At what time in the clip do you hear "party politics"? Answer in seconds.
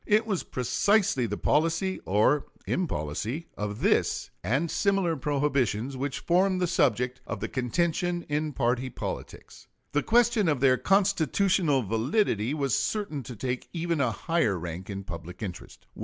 8.53-9.67